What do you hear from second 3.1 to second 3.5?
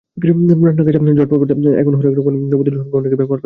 ব্যবহার করেন।